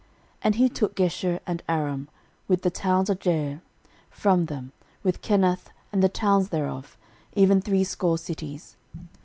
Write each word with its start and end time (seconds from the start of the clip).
13:002:023 0.37 0.37
And 0.45 0.55
he 0.55 0.69
took 0.69 0.95
Geshur, 0.95 1.39
and 1.45 1.63
Aram, 1.69 2.09
with 2.47 2.63
the 2.63 2.71
towns 2.71 3.11
of 3.11 3.19
Jair, 3.19 3.61
from 4.09 4.47
them, 4.47 4.71
with 5.03 5.21
Kenath, 5.21 5.69
and 5.93 6.01
the 6.01 6.09
towns 6.09 6.49
thereof, 6.49 6.97
even 7.33 7.61
threescore 7.61 8.17
cities. 8.17 8.77